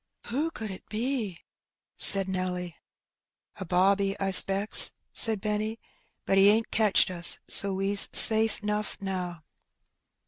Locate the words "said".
1.95-2.27, 5.13-5.39